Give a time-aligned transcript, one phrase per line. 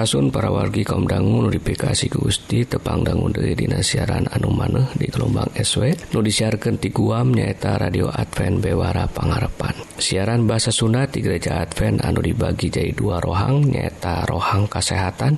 [0.00, 6.16] Surasun para wargi kaum dangu notifikasi Gusti tepangdangun Dedina siaran anu maneh di gelombang SW
[6.16, 12.00] nu disiarkan ti guam nyaeta radio Advent Bewara Pangarepan siaran bahasa Sunda di gereja Advent
[12.00, 15.36] anu dibagi jadi dua rohang nyaeta rohang kesehatan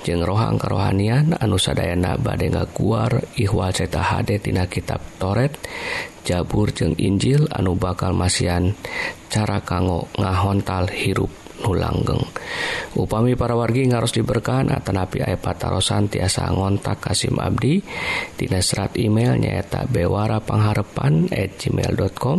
[0.00, 5.60] jeng rohang kerohanian anu sadayana badai keluar ihwal ceta HD tina kitab Toret.
[6.24, 8.72] Jabur jeng Injil anu bakal masian
[9.28, 11.49] cara kanggo ngahontal hirup.
[11.62, 12.24] nu langgeng
[12.96, 17.82] upami para wargi ngaros diberkahan tanapi aya patarosan tiasa ngontak Kasim Abdi.
[18.34, 22.38] Dina serat email nyaeta bewara pengharepan at gmail.com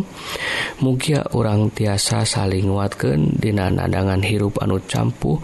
[0.83, 5.39] mugia orang tiasa saling nguatkan Dina nadangan hirup anu campuh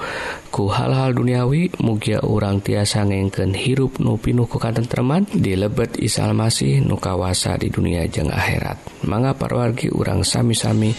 [0.50, 7.56] ku hal-hal duniawi mugia urang tiasa ngengken hirup nupinuh ku di dilebet Isal Masih nukawasa
[7.62, 9.06] di dunia jeng akhirat.
[9.06, 10.92] Manga parwargi urang sami-sami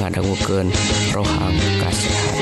[0.00, 0.68] ngadangguken
[1.14, 2.33] rohang kasihhan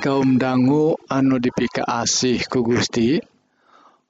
[0.00, 3.20] kaum dangu anu dipika asih ku Gusti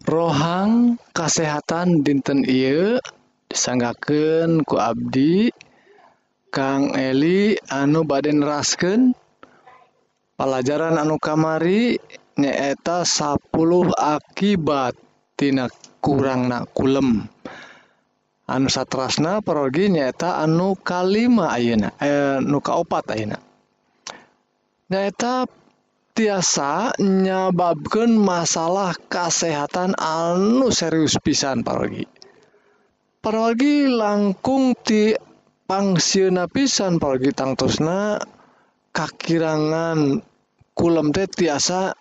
[0.06, 3.02] rohang kasehatan dinten Ieu
[3.50, 5.50] disanggaken ku Abdi
[6.54, 9.18] Kang Eli anu baden rasken
[10.38, 11.98] pelajaran anu kamari
[12.38, 13.50] nyaeta 10
[13.90, 15.66] akibattina
[15.98, 17.26] kurang na kulem.
[18.46, 23.38] Anu satrasna perogi nyaeta anu kalima ayeuna eh, nuka opat ayeuna.
[24.90, 25.46] Nyaeta
[26.12, 31.62] tiasa nyababkeun masalah kasehatan anu serius pisan.
[31.62, 32.04] Parogi
[33.22, 35.14] parogi langkung ti
[35.64, 36.98] pangsiuna pisan.
[36.98, 38.18] Parogi tangtosna
[38.90, 40.20] kakirangan
[40.74, 41.94] kulem teh tiasa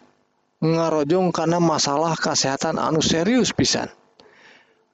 [0.59, 3.87] ngarojong karena masalah kesehatan anu serius pisan.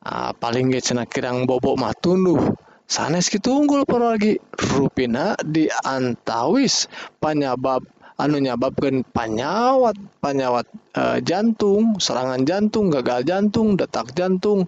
[0.06, 2.54] Ah, paling ge cenah kirang bobok mah tunduh.
[2.86, 6.86] Sanes kitu unggul parogi rupina diantawis
[7.18, 7.82] panyabab
[8.16, 10.66] anu nyababkan panyawat panyawat
[10.96, 14.64] e, jantung serangan jantung gagal jantung detak jantung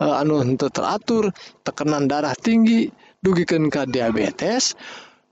[0.00, 1.28] e, anu teratur
[1.64, 2.88] tekanan darah tinggi
[3.20, 4.76] dugikan ke diabetes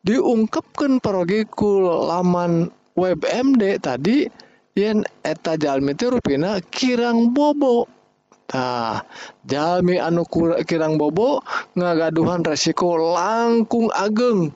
[0.05, 4.29] diungkapkan perogikul laman WebMD tadi
[4.77, 7.87] yen eta jalmi teh rupina kirang bobo.
[8.55, 9.03] Nah,
[9.49, 10.23] jalmi anu
[10.69, 11.41] kirang bobo
[11.75, 14.53] ngagaduhan resiko langkung ageng.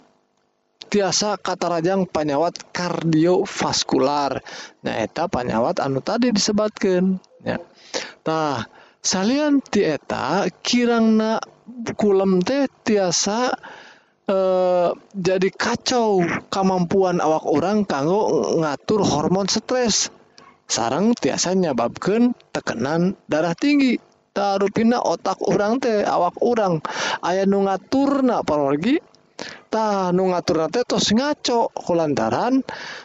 [0.88, 4.40] tiasa katarajang panyawat kardiovaskular.
[4.82, 8.67] Nyaeta panyawat anu tadi disebatkan yatah
[9.05, 11.38] salian tieta kirangna
[11.94, 13.52] kulem teh tiasa
[14.26, 20.08] eh, jadi kacau kemampuan awak orang kanggo ngatur hormon stres.
[20.69, 23.96] Sarang tiasa nyababkan tekanan darah tinggi.
[24.37, 26.79] Tarupina otak orang teh awak orang
[27.25, 29.18] ayah nu ngaturna pergi
[29.69, 32.65] tah nu ngaturna teh tos ngaco kulantaran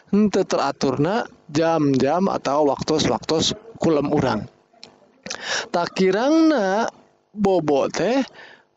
[0.09, 4.47] ente teraturna jam-jam atau waktu-waktu kulem orang
[5.71, 6.87] tak kirangna
[7.33, 8.23] bobo teh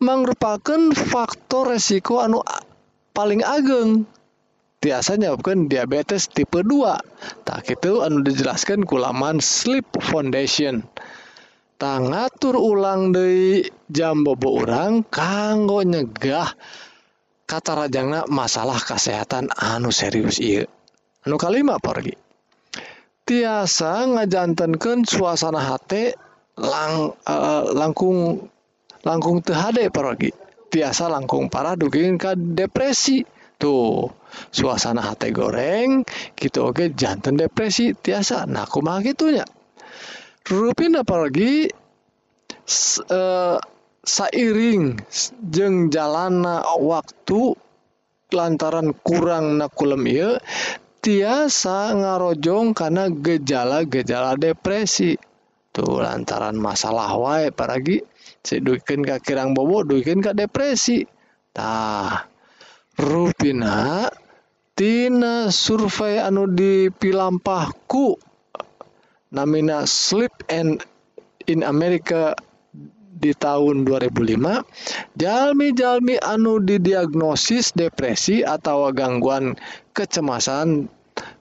[0.01, 2.45] merupakan faktor resiko anu
[3.17, 4.05] paling ageng.
[4.77, 10.85] Biasanya bukan diabetes tipe 2 tak itu anu dijelaskan kulaman sleep foundation.
[11.77, 16.49] Tak ngatur ulang dari jam bobo orang kanggo nyegah
[17.47, 20.67] kata Rajangna masalah kesehatan anu serius I
[21.25, 22.15] anu kalima pergi
[23.27, 26.15] tiasa ngajantankan suasana hati
[26.63, 28.49] lang uh, langkung
[29.03, 30.31] langkung THD pergi
[30.71, 33.27] tiasa langkung parah duging ke depresi.
[33.57, 34.05] Tuh
[34.53, 36.05] suasana hati goreng
[36.37, 38.45] gitu oke jantan depresi tiasa.
[38.45, 39.49] Nah kumaha gitunya?
[40.45, 41.65] Rupin pergi
[43.09, 43.57] uh,
[44.07, 45.03] sairing
[45.43, 47.59] jeung jalana waktu
[48.31, 50.31] lantaran kurang nakulem iya
[51.03, 55.15] tiasa ngarojong karena gejala-gejala depresi.
[55.71, 58.01] Tuh lantaran masalah wae paragi
[58.43, 61.07] si duikin ka kirang bobo duikin ka depresi.
[61.55, 62.27] Tah
[62.97, 64.09] rupina
[64.75, 68.17] tina survei anu dipilampahku
[69.31, 70.81] namina sleep and
[71.47, 72.35] in America
[73.17, 79.57] di tahun 2005 jalmi-jalmi anu didiagnosis depresi atau gangguan
[79.97, 80.93] kecemasan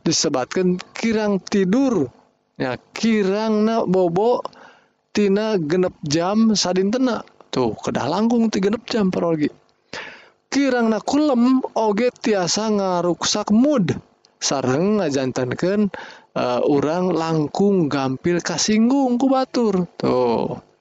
[0.07, 2.07] disebabkan kirang tidur.
[2.55, 4.39] Ya kirang na bobo
[5.11, 7.27] tina genep jam sadintena.
[7.51, 9.51] Tuh kedah langkung ti genep jam parogi.
[10.47, 13.91] Kirang na kulem oge tiasa ngaruksak mood.
[14.39, 15.91] Sarang ngajantankan
[16.37, 19.89] uh, eh, orang langkung gampil kasinggung ku batur.
[19.99, 20.74] Tuh.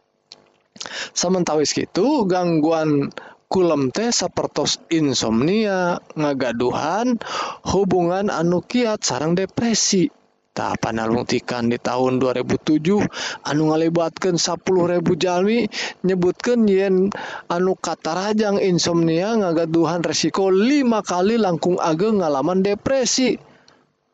[1.16, 3.12] Sementawis gitu gangguan
[3.54, 7.22] kulem teh sapertos insomnia, ngagaduhan,
[7.70, 10.10] hubungan anu kiat sarang depresi.
[10.54, 13.02] Tak panalungtikan di tahun 2007
[13.42, 15.66] anu ngalibatkan 10.000 jalmi
[16.06, 17.10] nyebutkan yen
[17.50, 23.34] anu katarajang insomnia ngagaduhan resiko 5 kali langkung ageng ngalaman depresi.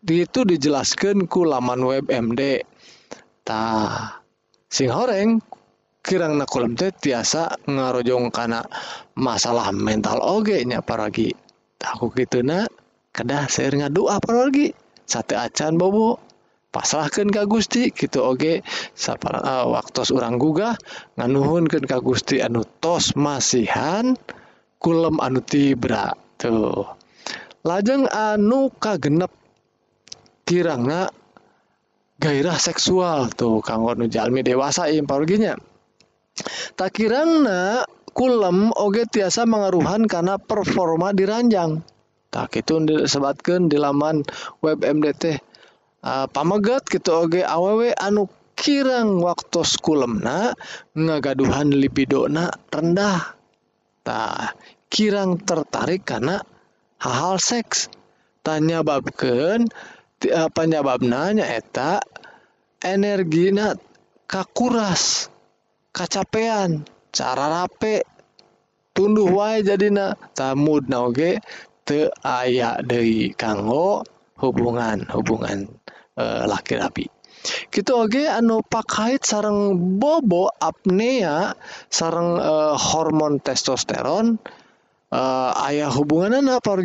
[0.00, 2.64] Itu dijelaskan ku laman web MD.
[3.44, 4.24] Tah,
[4.72, 5.44] sing horeng
[6.00, 8.64] kirang nakulm teh tiasa ngarojong karena
[9.16, 11.33] masalah mental ogenya paragi.
[11.80, 12.69] Aku gitu na
[13.16, 14.73] kedah saya ngadua paragi
[15.09, 16.21] sate acan bobo.
[16.71, 18.62] Pasrahkan ka Gusti gitu oge
[18.95, 20.78] sapara uh, eh, waktu orang gugah.
[21.19, 24.14] Nganuhunkeun ka Gusti anu tos masihan
[24.78, 26.87] kulem anu tibra tuh.
[27.66, 29.35] Lajeng anu ka genep
[30.47, 31.11] kirangna
[32.23, 35.59] gairah seksual tuh kanggo nu jalmi dewasa imparoginya
[36.75, 41.80] takirangna kulem oge tiasa mengaruhan karena performa diranjang.
[42.30, 44.23] Tak itu disebabkan di laman
[44.62, 45.42] web MDT
[46.06, 50.52] uh, pamegat gitu oge awewe anu kirang waktu kulemna
[50.94, 53.35] ngagaduhan libidona rendah.
[54.04, 54.54] Tah
[54.92, 56.44] kirang tertarik karena
[57.00, 57.88] hal-hal seks.
[58.40, 59.68] Tanya babken
[60.28, 62.00] apa nyababna nyaeta
[62.85, 63.76] energi na
[64.28, 65.32] kakuras.
[65.90, 68.06] kacapean cara rape
[68.94, 71.42] tunduh wae jadina tamud naoge
[71.87, 74.06] te aya dari kanggo
[74.38, 75.66] hubungan hubungan
[76.14, 77.06] eh, e, laki rapi
[77.75, 81.56] gitu oge anu pakait sarang bobo apnea
[81.90, 84.38] sarang e, eh, hormon testosteron
[85.11, 85.23] eh, e,
[85.75, 86.78] ayah hubungan apa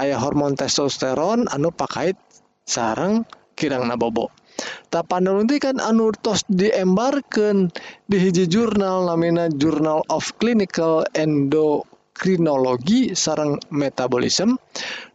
[0.00, 2.16] ayah hormon testosteron anu pakait
[2.64, 4.45] sarang kirang nabobo bobo.
[4.88, 7.68] Tak panti kan anurtos diembarkan
[8.08, 14.56] di hiji jurnal namina Journal of Clinical Endokrinologi sarang metabolisme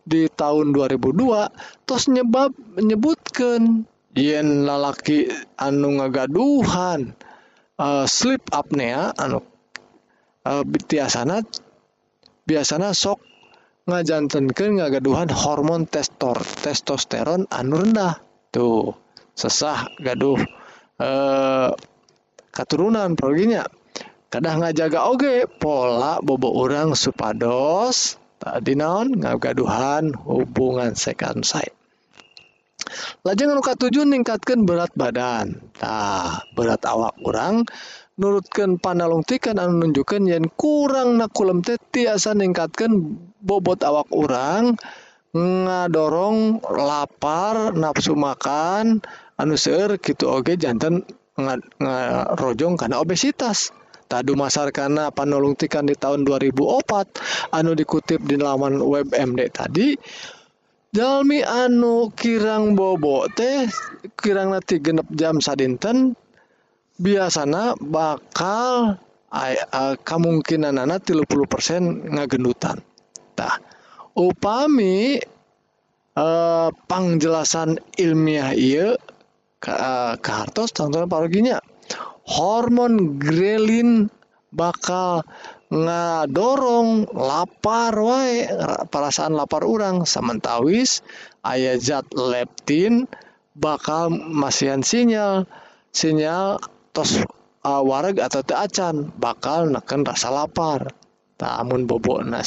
[0.06, 3.86] di tahun 2002 tos nyebab menyebutkan
[4.18, 7.16] yen lalaki anu ngagaduhan
[7.80, 9.40] uh, sleep apnea anu
[10.46, 11.46] uh, biasana
[12.46, 13.24] biasana sok
[13.90, 18.22] ngajantenkeun ngagaduhan hormon testor testosteron anu rendah.
[18.52, 18.94] Tuh
[19.36, 20.40] sesah gaduh.
[21.02, 21.70] Eh
[22.52, 23.64] katurunan perginya
[24.28, 28.18] kadang ngajaga oge pola bobo orang supados.
[28.42, 29.22] Tadi naon?
[29.22, 31.78] Ngagaduhan hubungan second sight
[33.22, 35.62] lajeng anu katujuh ningkatkan berat badan.
[35.78, 37.66] Tah berat awak orang
[38.20, 44.78] nurutkan panalungtikan anu nunjukkan yang kurang nakulem teh tiasa ningkatkan bobot awak orang
[45.32, 49.00] ngadorong lapar nafsu makan
[49.40, 51.08] anu seueur gitu oke okay, jantan
[51.40, 53.72] ngarojong karena obesitas.
[54.12, 59.96] Tadu masar karena panolungtikan di tahun 2004 anu dikutip di laman web MD tadi
[60.92, 63.72] Jalmi anu kirang bobo teh
[64.20, 66.20] kirang nanti genep jam sadinten
[67.00, 69.00] biasanya bakal
[69.32, 72.84] ay, ay, kemungkinan anak 30% ngagendutan.
[73.40, 73.56] Tah
[74.16, 75.20] upami
[76.16, 78.96] eh, pangjelasan ilmiah iya
[79.66, 81.58] eh, kartos contohnya paroginya.
[82.22, 84.08] Hormon grelin
[84.54, 85.26] bakal
[85.72, 88.44] ngadorong lapar wae
[88.92, 91.00] perasaan lapar orang sementawis
[91.48, 93.08] ayat zat leptin
[93.56, 95.48] bakal masihan sinyal.
[95.92, 96.60] Sinyal
[96.96, 97.20] tos
[97.64, 100.92] uh, wareg atau teu acan bakal neken rasa lapar.
[101.40, 102.46] Tamun bobo na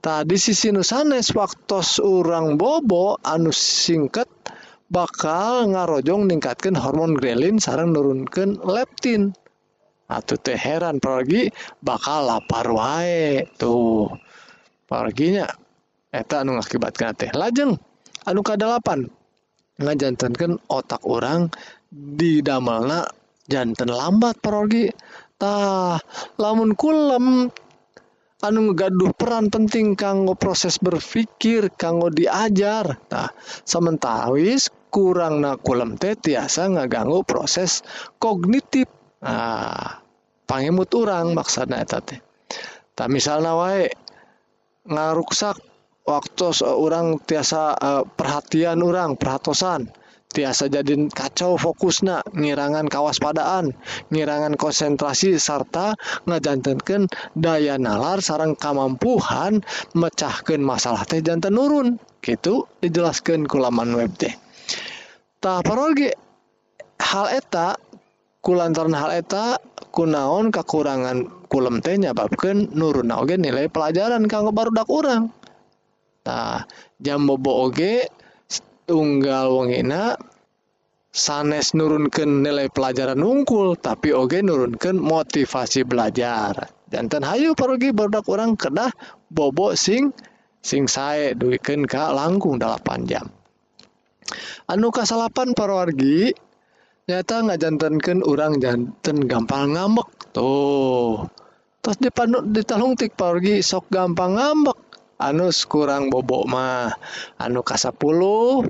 [0.00, 4.28] tadi sisi nusanes waktu urang bobo anus singket
[4.90, 9.32] bakal ngarojong meningkatkan hormon grelin sarang nurunkan leptin.
[10.10, 14.10] Atau teh heran pergi bakal lapar wae tuh.
[14.90, 15.46] Perginya
[16.10, 17.78] eta anu ngakibatkan teh lajeng
[18.26, 19.06] anu kadalapan
[19.78, 21.46] ngajantankan otak orang
[21.88, 23.06] di damelna
[23.46, 24.90] jantan lambat parogi
[25.38, 25.96] tah
[26.36, 27.48] lamun kulem
[28.40, 32.96] anu gaduh peran penting kanggo proses berpikir kanggo diajar.
[33.12, 33.28] Nah
[33.64, 37.84] sementawis kurang nakulem teh tiasa ngaganggu proses
[38.16, 38.88] kognitif.
[39.20, 40.00] Nah
[40.48, 42.20] pangemut orang maksudnya eta teh.
[42.96, 43.92] Tak misalnya wae
[44.88, 45.56] ngaruksak
[46.08, 49.92] waktu orang tiasa uh, perhatian orang perhatosan
[50.30, 53.74] tiasa jadi kacau fokusna ngirangan kawaspadaan
[54.14, 55.98] ngirangan konsentrasi sarta
[56.30, 59.66] ngajantenkan daya nalar sarang kemampuan
[59.98, 64.32] mecahkan masalah teh jantan nurun gitu dijelaskan kulaman web teh.
[65.42, 66.14] Tak paroge
[67.00, 67.74] hal eta
[68.44, 69.58] kulantaran hal eta
[69.90, 75.34] kunaon kekurangan kulem teh nyababkan nurun oge nilai pelajaran kanggo baru dak orang
[76.22, 76.62] nah
[77.02, 78.06] jam bobo oge
[78.90, 80.18] unggal wongena
[81.10, 86.70] sanes nurunkan nilai pelajaran ungkul tapi oge nurunkan motivasi belajar.
[86.90, 88.90] Jantan hayu parogi barudak orang kedah
[89.30, 90.10] bobo sing
[90.58, 93.30] sing sae duikeun ka langkung 8 jam.
[94.70, 96.30] Anu kasalapan parwargi
[97.10, 100.34] nyata ngajantankeun urang janten gampang ngambek.
[100.34, 101.26] Tuh
[101.80, 104.89] terus dipandu ditalungtik parwargi sok gampang ngambek.
[105.20, 106.96] anus kurang bobokmah
[107.36, 108.64] anu kasapuluh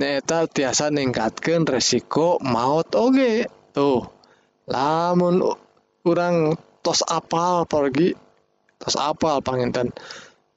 [0.00, 3.46] neta tiasa ningkatkan resiko maut oge
[3.76, 4.08] tuh.
[4.66, 5.44] Lamun
[6.00, 8.16] kurang tos apal pergi
[8.80, 9.92] tos apal panginten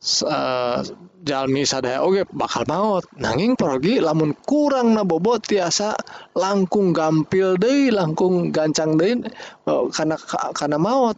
[0.06, 0.86] Uh,
[1.26, 3.10] jalmi sadaya oge bakal maut.
[3.18, 5.98] Nanging pergi lamun kurang nabobo tiasa
[6.38, 9.18] langkung gampil deh langkung gancang deh
[9.66, 10.14] uh, e, karena
[10.54, 11.18] karena maut.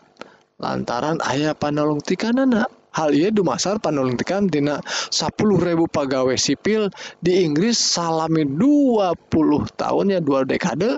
[0.63, 2.63] Lantaran ayah panolung tikanana
[2.97, 4.81] hal ia dumasar panuluntikan tina
[5.13, 5.37] 10.000
[5.85, 6.89] pegawai sipil
[7.21, 10.97] di Inggris salami 20 tahun ya dua dekade.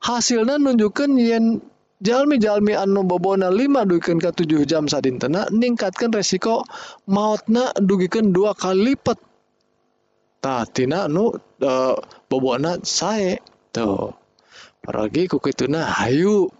[0.00, 1.60] Hasilnya nunjukkan yen
[2.00, 6.64] jalmi-jalmi anu bobona 5 dugikan ke 7 jam sadintena ningkatkan resiko
[7.04, 9.20] mautna dugikan dua kali lipat
[10.44, 11.32] tah tina anu
[11.64, 11.96] uh,
[12.28, 13.40] bobona sae.
[13.74, 14.12] Tuh.
[14.84, 16.52] Paragi kukituna hayu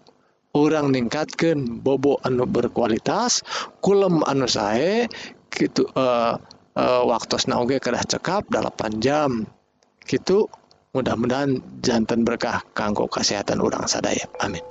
[0.55, 3.43] orang ningkatkan bobo anu berkualitas
[3.83, 5.11] kulem anu sae
[5.51, 6.35] gitu uh, eh,
[6.79, 9.47] uh, eh, waktu nauge kedah cekap 8 jam.
[10.07, 10.47] Gitu
[10.95, 14.27] mudah-mudahan jantan berkah kanggo kesehatan orang sadaya.
[14.43, 14.63] Amin.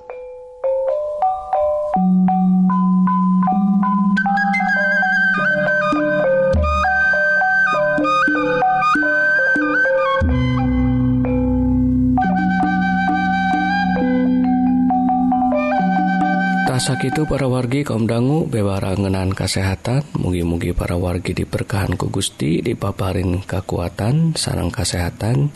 [16.83, 24.35] Itu para wargi kaum dangu bewarangenan kesehatan mugi-mugi para wargi diberkahan ku Gusti dipaparin kekuatan
[24.35, 25.47] sarang kesehatan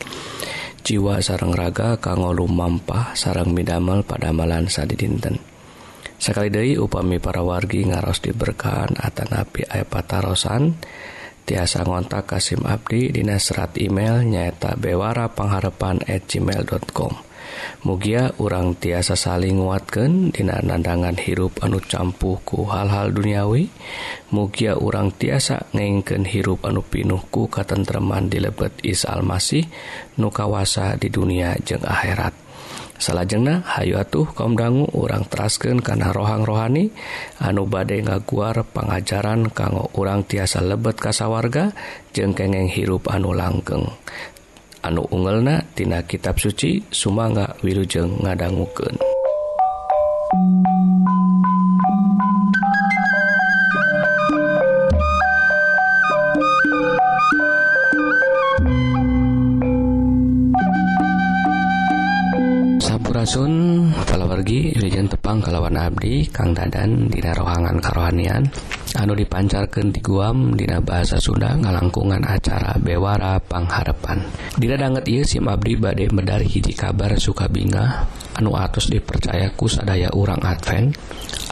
[0.87, 5.35] jiwa sarang raga kanggo lumampah sarang midamel pada malan sadi dinten
[6.15, 10.79] sekali Dei upami para wargi ngaros diberkahan At nabi ayapatarosan
[11.43, 17.26] tiasa ngontak Kasim Abdi Dinas serat email nyaeta bewara pengharepan@ gmail.com
[17.85, 23.69] mugia urang tiasa saling nguatkan dina nandangan hirup anu campuhku hal-hal duniawi.
[24.33, 29.65] Mugia urang tiasa ngengken hirup anu pinuhku katentreman di lebet is Almasih
[30.19, 32.47] nukawasa di dunia jeung akhirat.
[32.97, 36.89] Salahjengnah Hayu atuh kaum dangu urang terasken karena rohang rohani
[37.37, 41.77] anu badai ngaguar pengajaran kanggo urang tiasa lebet kasawarga
[42.09, 43.85] jeng kengeng hirup anu langkeng
[44.87, 48.95] anu ungelnatina kitab suci Sumanga Wilujeng ngadangguken
[62.79, 68.47] Sampurasun palawargi Wilujeng Tepang kalawan Abdi Kang Dadan Dina rohangan karohanian.
[68.97, 74.25] anu dipancarkan di Guam Dina bahasa Sunda ngalangkungan acara Bewara Pangharapan
[74.57, 78.09] Didadanget ia SIM Abdi badai medari hiji kabar Sukabinga.
[78.41, 80.97] Anu atus dipercayaku sadaya urang Advent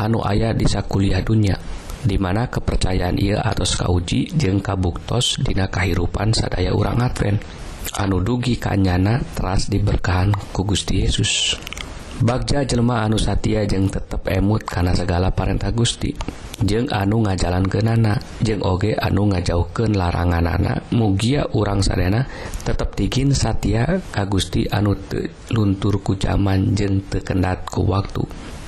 [0.02, 1.58] anu ayah disa kuliah dunia
[2.06, 7.42] dimana kepercayaan ia atau kauji jeng kabuktos dina kahirupan sadaya urang Advent.
[7.98, 11.58] Anu dugi kanyana teras diberkahan ku Gusti Yesus.
[12.22, 16.14] Bagja jelma anu Satya jeung tetap emut karena segala parentah Gusti.
[16.64, 22.24] jeng anu ngajalan ke nana jeng oge anu ngajauhken larangan anak mugia urang sadana
[22.64, 24.96] tetap tikin Satya Kagusti anu
[25.52, 28.24] lunturku zaman jeng tekendatku waktu.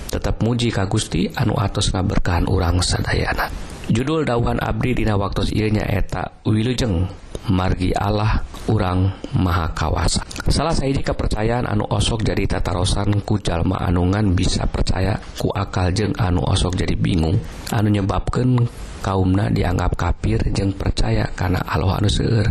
[0.08, 3.52] Tetap muji Ka Gusti anu atas ngaberkahan urang Sadayana.
[3.92, 7.27] Judul dawan Abdi Dina waktu ianya eta Wilujeng.
[7.52, 9.08] margi Allah urang
[9.40, 10.24] maha kawasa.
[10.48, 16.44] Salah Saidi kepercayaan anu osok jadi tatarosan kujalma anungan bisa percaya ku akal jeng anu
[16.44, 17.40] osok jadi bingung.
[17.72, 18.68] Anu nyebabkan
[19.00, 22.48] kaumna dianggap kafir jeng percaya karena Allah anu seueur.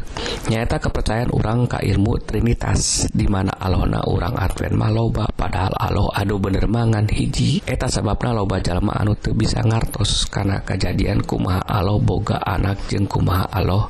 [0.48, 6.40] Nyata kepercayaan orang ka ilmu Trinitas di mana Allahna orang Advent maloba padahal Allah aduh
[6.40, 7.61] bener mangan hiji.
[7.68, 13.04] Eta sebabna loba jalma anu teu bisa ngartos karena kejadian kumaha Allah boga anak jeng
[13.04, 13.85] kumaha Allah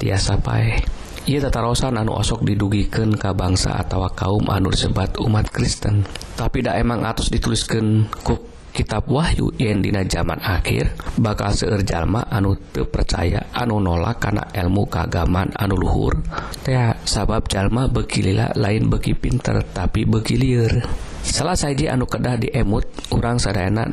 [0.00, 0.80] tiasapae
[1.28, 6.00] ia tatarosan anu osok didugiken ka bangsa atau kaum anu sebat umat Kristen.
[6.34, 8.40] Tapi dak emang atus dituliskan ku
[8.72, 14.48] kitab Wahyu yen dina zaman akhir bakal seueur jalma anu teu percaya anu nolak kana
[14.48, 16.24] ilmu kagaman anu luhur.
[16.64, 20.72] Teh sabab jalma bekilila lain beki pinter tapi beki liar
[21.20, 23.84] salah saja anu kedah diemut urang sadayana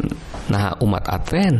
[0.47, 1.59] nah umat Advent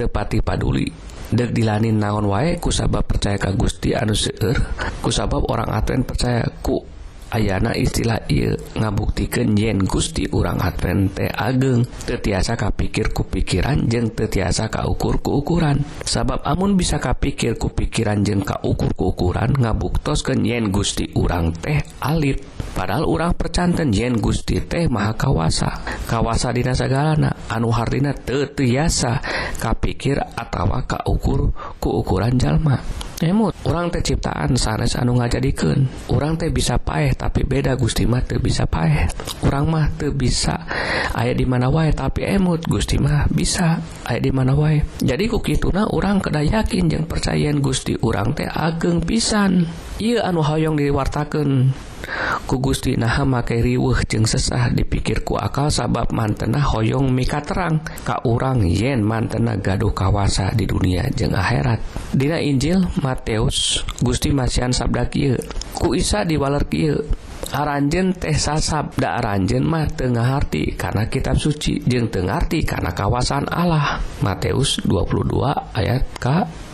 [0.00, 1.03] tepati paduli.
[1.32, 4.58] dek dilanin naon wae kusabab percaya ka Gusti anu seueur
[5.00, 6.93] kusabab orang Advent percaya ku.
[7.34, 14.70] ayana istilah il ngabuktikan yen Gusti urang Advente ageng tetiasa kapikir ku pikiran jeng tetiasa
[14.70, 21.50] kaukur keukuran sabab amun bisa kapikir ku pikiran jeng kaukur keukuran ngabuktoskeun yen Gusti urang
[21.50, 22.38] teh alit.
[22.74, 25.82] Padahal urang percanten yen Gusti teh maha kawasa.
[26.06, 29.18] Kawasa dina sagalana anu hardina tetiasa
[29.58, 31.50] kapikir atawa kaukur
[31.82, 32.78] keukuran jalma.
[33.22, 36.10] emut orang teh ciptaan sanes anu ngajadikeun.
[36.10, 39.06] Orang teh bisa paeh tapi beda Gusti mah teu bisa paeh.
[39.38, 40.66] Kurang mah teu bisa
[41.14, 44.82] aya di mana wae tapi emut Gusti mah bisa aya di mana wae.
[44.98, 49.66] Jadi ku kituna orang kedah yakin yang percayaan Gusti orang teh ageng pisan.
[50.02, 51.70] ia anu hoyong diwartaken
[52.44, 58.20] ku Gusti nahamake riwuh jeung sesah dipikir ku akal sabab mantena hoyong mika terang ka
[58.28, 61.80] urang yen mantena gaduh kawasa di dunia jeung akhirat.
[62.12, 65.40] Dina Injil Mateus Gusti Masian sabda kieu
[65.72, 67.00] ku Isa diwaler kieu
[67.54, 74.02] Aranjen teh sabda aranjen mah tengaharti karena kitab suci jeung tengarti karena kawasan Allah.
[74.26, 76.26] Mateus 22 ayat K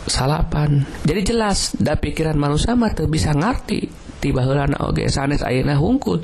[0.07, 0.85] salapan.
[1.05, 6.21] Jadi jelas da pikiran manusia mah bisa ngerti ti baheula oge sanes ayeuna hungkul.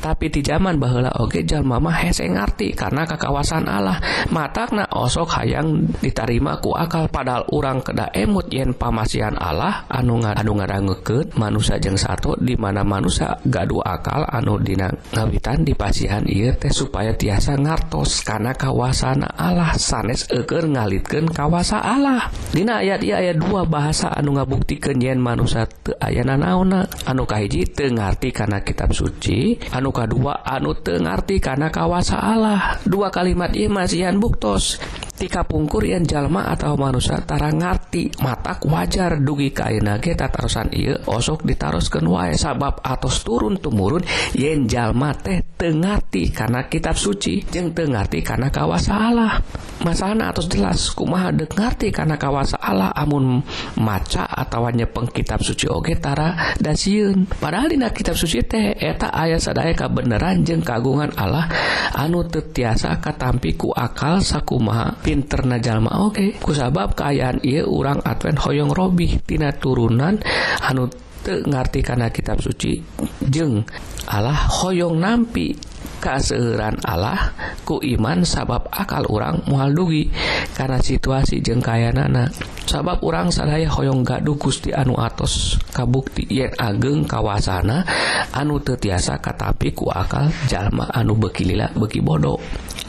[0.00, 4.00] Tapi ti zaman baheula oge jalma mah hese ngarti karena kakawasan Allah.
[4.32, 10.52] Matakna osok hayang ditarima ku akal padahal urang keda emut yen pamasian Allah anu anu
[10.56, 16.56] ngarangeukeun manusia jeung satu di mana manusia gaduh akal anu dina ngawitan di pasihan ieu
[16.56, 19.76] teh supaya tiasa ngartos karena kawasan Allah.
[19.76, 22.32] Sanes eukeur ngalitkeun kawasa Allah.
[22.54, 27.66] Dina ayat ieu aya dua bahasa anu ngabuktikeun yen manusia teu aya nanaona anu hiji
[27.70, 29.58] Tengarti karena kitab suci.
[29.58, 32.78] Anuka2 anu Tengarti karena kawasa Allah.
[32.86, 34.78] Dua kalimat Imasian buktos.
[35.14, 42.04] tika pungkur yang jalma atau manusatara ngarti mata wajar dugi kainage tatarusan iya osok ditaruskan
[42.06, 44.02] wae sabab atos turun tumurun
[44.34, 49.38] yen jalma teh Tengerti karena kitab suci jeng Tengerti karena kawasa Allah.
[49.80, 53.40] Masalah atos jelas kumaha dengerti karena kawasa Allah amun
[53.78, 56.28] maca atau nyepeng kitab suci ogetara tara
[56.60, 61.48] dasiun padahal dina kitab suci teh eta ayah sadaya kebenaran jeng kagungan Allah
[61.96, 66.28] anu tetiasa katampiku akal sakumaha pinterjallma Oke okay.
[66.40, 70.16] kusabab keayaan ia urang Advent Hoong Robihtina turunan
[70.64, 70.88] anu
[71.24, 72.80] ngerti karena kitab suci
[73.20, 73.60] jeng
[74.08, 75.73] Allah Hoong nampi
[76.04, 77.32] keaseuran Allah
[77.64, 80.12] ku iman sabab akal orang mual dugi.
[80.52, 82.28] Karena situasi jengkaya nana
[82.68, 87.88] sabab orang sadaya hoyong gaduh Gusti anu atos kabukti yen ageng kawasana
[88.36, 92.36] anu tetiasa katapi ku akal jalma anu bekilila beki bodoh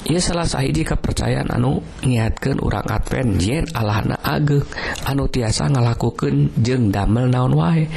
[0.05, 4.61] ia salah sahiji kepercayaan anu ngiatkan urang Advent yen Allahna ageng
[5.01, 7.89] anu tiasa ngalakukan jeng damel naon wae.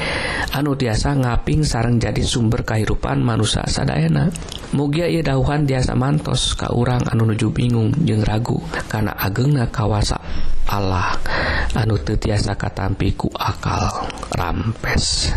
[0.57, 4.33] Anu tiasa ngaping sarang jadi sumber kehidupan manusia sadayana.
[4.73, 8.61] Mugia dauhan tiasa mantos ka urang anu nuju bingung jeung ragu
[8.93, 10.21] karena agengna kawasa
[10.69, 11.17] Allah
[11.73, 13.89] anu tetiasa katampiku akal
[14.37, 15.33] rampes.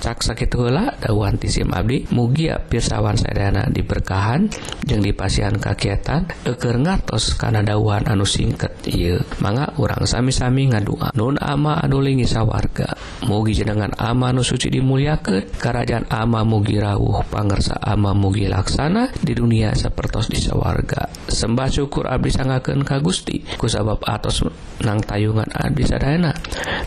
[0.00, 2.08] Cak sakit hela dauhan tisim Abdi.
[2.12, 4.48] Mugia pirsawan sedana diberkahan
[4.88, 11.40] jeung dipasihan kakiatan eker ngatos karena dauhan anu singket Iye manga orang sami-sami ngadua nun
[11.40, 12.92] ama anulingi sawarga
[13.24, 19.10] mugi jenengan ama nu suci dimuliakan kerajaan ama mugi rawuh pangersa ama mugi laksan maneh
[19.26, 24.46] di dunia sepertos di sawarga sembah syukur Abdi sangakeun ka Gusti kusabab atos
[24.86, 26.30] nang tayungan Abdi Sadayana.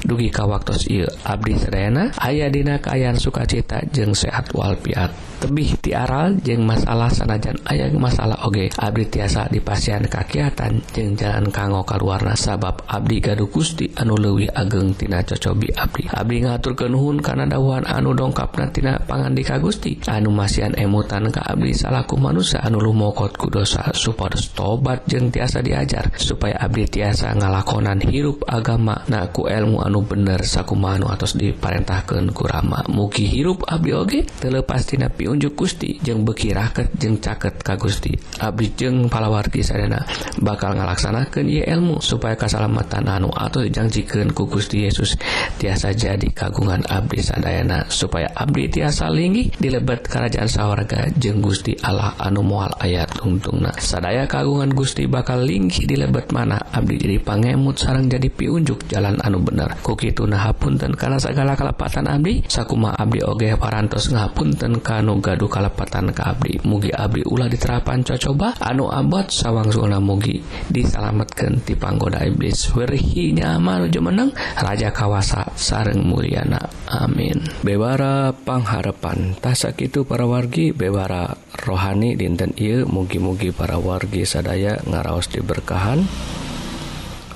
[0.08, 7.14] Dugi ka waktu Abdi Sadayana ayadina kayan sukacita jeung sehat walpiat tebih tiaral jeng masalah
[7.14, 8.70] sanajan ayam masalah Oge.
[8.74, 15.22] Abdi tiasa di kakiatan jeng jalan kanggo kaluarna sabab Abdi gaduh Gusti anu lewi agengtina
[15.22, 16.10] cocobi Abdi.
[16.10, 20.02] Abdi ngaturkenhun karena dawan anu dongkap natina pangan di Gusti.
[20.10, 26.10] Anu masihan emutan ke Abdi salahku manusia anu lumokot kudosa suportos tobat jeng tiasa diajar
[26.18, 29.06] supaya Abdi tiasa ngalakonan hirup agama.
[29.08, 35.60] Naku ilmu anu bener sakumanu atas diparentahkan kurama mugi hirup Abdi Oge telepas tina diunjuk
[35.60, 38.16] Gusti jeung beki raket jeung caket ka Gusti.
[38.40, 40.08] Abis jeung palawargi sadana
[40.40, 45.20] bakal ngalaksanakan ieu ilmu supaya kesalamatan anu atau dijanjikeun ku Gusti Yesus.
[45.60, 52.16] Tiasa jadi kagungan Abdi sadayana supaya Abdi tiasa linggih dilebet kerajaan sawwarga jeung Gusti Allah
[52.24, 58.08] anu mual ayat untungna sadaya kagungan Gusti bakal linggih dilebet mana Abdi jadi pangemut sarang
[58.08, 59.76] jadi piunjuk jalan anu bener.
[59.84, 66.12] Kukitu nah hapunten karena segala kelepatan Abdi sakuma Abdi oge parantos ngapunten kanu gaduh kalepatan
[66.12, 66.54] ke Abdi.
[66.68, 68.58] Mugi Abdi ulah diterapan cocoba.
[68.62, 72.70] Anu abot sawang Suna mugi disalamatkan di panggoda iblis.
[72.74, 76.62] Werhi nyaman jumeneng menang Raja kawasa sareng Mulyana.
[76.90, 77.44] Amin.
[77.62, 79.38] Bewara pangharapan.
[79.38, 86.08] Tasak itu para wargi bewara rohani dinten il mugi-mugi para wargi sadaya ngaraos diberkahan.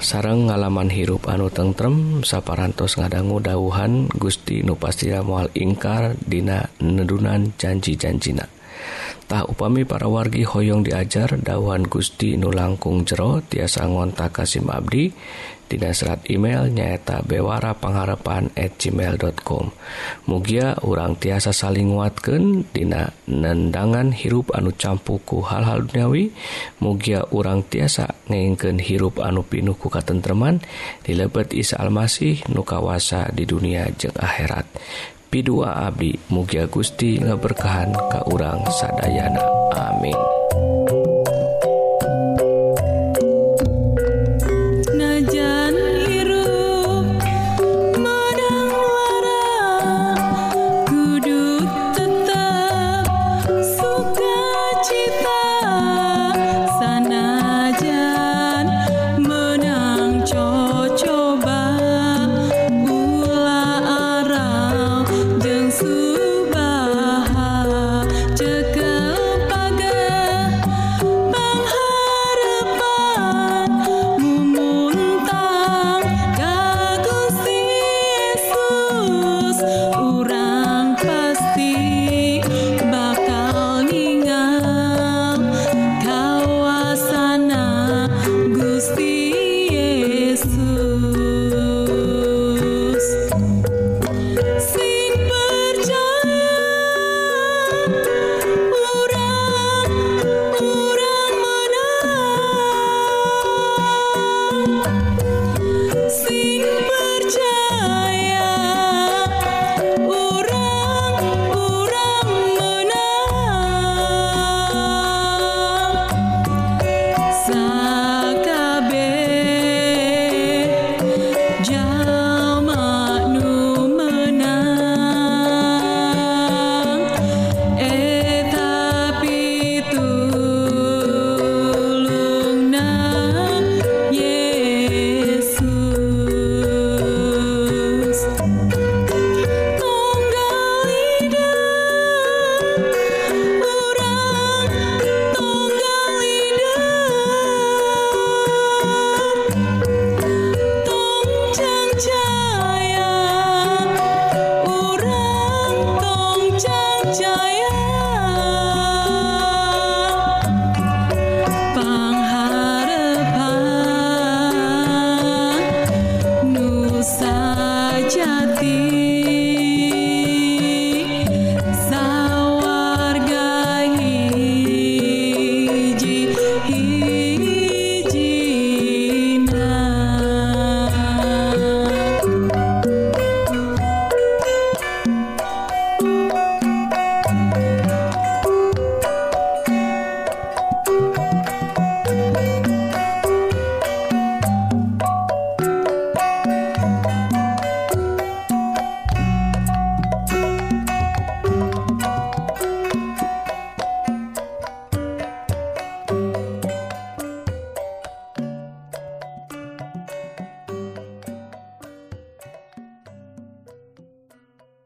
[0.01, 8.49] sarang ngalaman hirup anu tentrem saparantos ngadanggu dauhan Gusti nupastia mual ingkar dina nedunan janji-janjina.
[9.29, 15.13] Tak upami para wargi hoyong diajar dauhan Gusti nu langkung jero tiasa ngontak Kasim Abdi
[15.71, 19.71] Dina serat email nyaeta bewara pengharapan at gmail.com
[20.27, 26.35] Mugia urang tiasa saling nguatkan Dina nendangan hirup anu campuku hal-hal duniawi.
[26.83, 29.87] Mugia urang tiasa ngengken hirup anu pinuh ku
[31.07, 34.67] dilebet Isa Almasih nukawasa di dunia jeng akhirat.
[35.31, 39.39] Pidua Abdi Mugia Gusti ngeberkahan ka urang sadayana.
[39.71, 40.19] Amin.